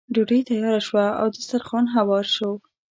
ډوډۍ 0.13 0.41
تیاره 0.49 0.81
شوه 0.87 1.05
او 1.19 1.27
دسترخوان 1.35 1.85
هوار 1.95 2.25
شو. 2.35 2.51